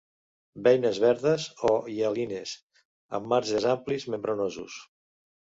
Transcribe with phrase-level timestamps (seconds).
[0.67, 2.55] Beines verdes o hialines,
[3.19, 4.83] amb marges amplis membranosos.